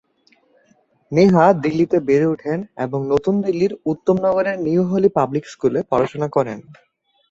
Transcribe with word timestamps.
নেহা 1.11 1.45
দিল্লিতে 1.63 1.97
বেড়ে 2.07 2.27
ওঠেন 2.33 2.59
এবং 2.85 2.99
নতুন 3.13 3.35
দিল্লির 3.45 3.73
উত্তম 3.91 4.15
নগরের 4.25 4.57
নিউ 4.65 4.81
হলি 4.91 5.09
পাবলিক 5.17 5.45
স্কুলে 5.45 5.79
পড়াশোনা 5.91 6.27
করেন। 6.35 6.59